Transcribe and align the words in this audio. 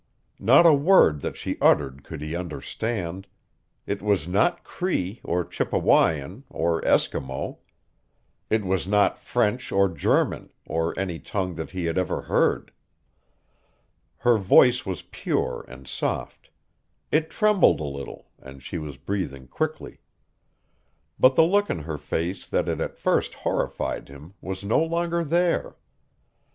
Not 0.39 0.65
a 0.65 0.73
word 0.73 1.21
that 1.21 1.37
she 1.37 1.59
uttered 1.61 2.03
could 2.03 2.23
he 2.23 2.35
understand. 2.35 3.27
It 3.85 4.01
was 4.01 4.27
not 4.27 4.63
Cree 4.63 5.21
or 5.23 5.45
Chippewyan 5.45 6.43
or 6.49 6.81
Eskimo. 6.81 7.59
It 8.49 8.65
was 8.65 8.87
not 8.87 9.19
French 9.19 9.71
or 9.71 9.87
German 9.87 10.51
or 10.65 10.97
any 10.97 11.19
tongue 11.19 11.53
that 11.53 11.69
he 11.69 11.85
had 11.85 11.99
ever 11.99 12.21
heard. 12.23 12.71
Her 14.17 14.39
voice 14.39 14.87
was 14.87 15.03
pure 15.03 15.65
and 15.67 15.87
soft. 15.87 16.49
It 17.11 17.29
trembled 17.29 17.79
a 17.79 17.83
little, 17.83 18.31
and 18.39 18.63
she 18.63 18.79
was 18.79 18.97
breathing 18.97 19.47
quickly. 19.47 19.99
But 21.19 21.35
the 21.35 21.43
look 21.45 21.69
in 21.69 21.83
her 21.83 21.99
face 21.99 22.47
that 22.47 22.65
had 22.67 22.81
at 22.81 22.97
first 22.97 23.35
horrified 23.35 24.09
him 24.09 24.33
was 24.41 24.63
no 24.63 24.81
longer 24.83 25.23
there. 25.23 25.75